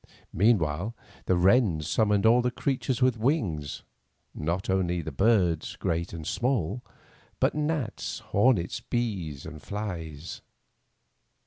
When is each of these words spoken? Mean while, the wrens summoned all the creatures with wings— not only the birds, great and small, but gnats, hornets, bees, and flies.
Mean 0.33 0.57
while, 0.57 0.95
the 1.27 1.35
wrens 1.35 1.87
summoned 1.87 2.25
all 2.25 2.41
the 2.41 2.49
creatures 2.49 3.03
with 3.03 3.19
wings— 3.19 3.83
not 4.33 4.67
only 4.67 4.99
the 4.99 5.11
birds, 5.11 5.75
great 5.75 6.11
and 6.11 6.25
small, 6.25 6.83
but 7.39 7.53
gnats, 7.53 8.17
hornets, 8.17 8.79
bees, 8.79 9.45
and 9.45 9.61
flies. 9.61 10.41